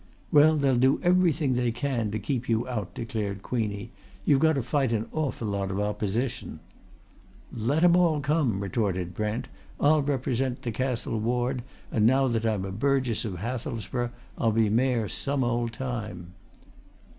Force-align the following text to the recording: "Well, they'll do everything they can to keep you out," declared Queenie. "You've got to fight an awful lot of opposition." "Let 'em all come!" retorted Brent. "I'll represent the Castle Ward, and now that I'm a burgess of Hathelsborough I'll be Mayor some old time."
"Well, 0.31 0.57
they'll 0.57 0.79
do 0.79 0.99
everything 1.03 1.53
they 1.53 1.71
can 1.71 2.09
to 2.09 2.17
keep 2.17 2.49
you 2.49 2.67
out," 2.67 2.95
declared 2.95 3.43
Queenie. 3.43 3.91
"You've 4.25 4.39
got 4.39 4.53
to 4.53 4.63
fight 4.63 4.91
an 4.91 5.05
awful 5.11 5.49
lot 5.49 5.69
of 5.69 5.79
opposition." 5.79 6.59
"Let 7.53 7.83
'em 7.83 7.95
all 7.95 8.19
come!" 8.19 8.61
retorted 8.61 9.13
Brent. 9.13 9.47
"I'll 9.79 10.01
represent 10.01 10.63
the 10.63 10.71
Castle 10.71 11.19
Ward, 11.19 11.61
and 11.91 12.07
now 12.07 12.27
that 12.29 12.47
I'm 12.47 12.65
a 12.65 12.71
burgess 12.71 13.25
of 13.25 13.35
Hathelsborough 13.37 14.09
I'll 14.39 14.51
be 14.51 14.69
Mayor 14.71 15.07
some 15.07 15.43
old 15.43 15.71
time." 15.71 16.33